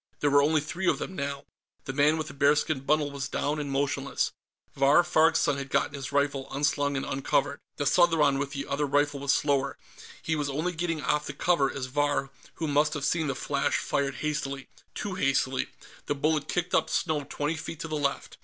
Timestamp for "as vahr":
11.71-12.31